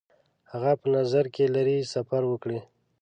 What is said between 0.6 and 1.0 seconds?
په